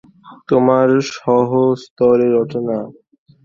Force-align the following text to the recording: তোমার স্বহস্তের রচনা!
তোমার 0.49 0.87
স্বহস্তের 1.11 2.19
রচনা! 2.35 2.77